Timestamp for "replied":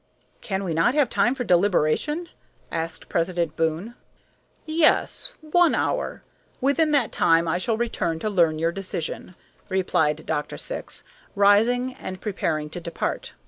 9.69-10.25